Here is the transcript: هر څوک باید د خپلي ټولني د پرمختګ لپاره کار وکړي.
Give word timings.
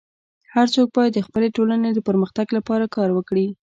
هر 0.53 0.67
څوک 0.75 0.87
باید 0.97 1.11
د 1.13 1.19
خپلي 1.27 1.47
ټولني 1.57 1.89
د 1.93 1.99
پرمختګ 2.07 2.47
لپاره 2.57 2.85
کار 2.95 3.09
وکړي. 3.13 3.47